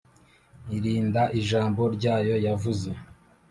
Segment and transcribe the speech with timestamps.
[0.75, 2.89] Irinda ijambo ryayo yavuze